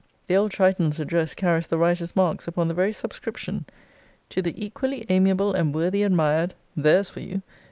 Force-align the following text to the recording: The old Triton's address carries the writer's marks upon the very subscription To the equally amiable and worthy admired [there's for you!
The 0.25 0.35
old 0.35 0.49
Triton's 0.49 0.99
address 0.99 1.35
carries 1.35 1.67
the 1.67 1.77
writer's 1.77 2.15
marks 2.15 2.47
upon 2.47 2.67
the 2.67 2.73
very 2.73 2.91
subscription 2.91 3.67
To 4.29 4.41
the 4.41 4.65
equally 4.65 5.05
amiable 5.09 5.53
and 5.53 5.75
worthy 5.75 6.01
admired 6.01 6.55
[there's 6.75 7.07
for 7.07 7.19
you! 7.19 7.43